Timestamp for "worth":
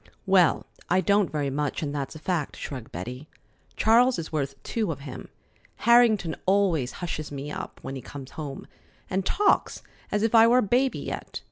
4.31-4.55